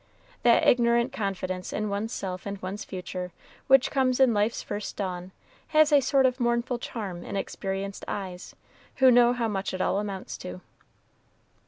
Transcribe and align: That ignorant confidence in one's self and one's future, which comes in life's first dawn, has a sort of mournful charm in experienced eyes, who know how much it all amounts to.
That 0.41 0.65
ignorant 0.67 1.13
confidence 1.13 1.71
in 1.71 1.87
one's 1.87 2.11
self 2.11 2.47
and 2.47 2.59
one's 2.59 2.83
future, 2.83 3.31
which 3.67 3.91
comes 3.91 4.19
in 4.19 4.33
life's 4.33 4.63
first 4.63 4.95
dawn, 4.95 5.31
has 5.67 5.91
a 5.91 6.01
sort 6.01 6.25
of 6.25 6.39
mournful 6.39 6.79
charm 6.79 7.23
in 7.23 7.35
experienced 7.35 8.03
eyes, 8.07 8.55
who 8.95 9.11
know 9.11 9.31
how 9.31 9.47
much 9.47 9.75
it 9.75 9.79
all 9.79 9.99
amounts 9.99 10.39
to. 10.39 10.61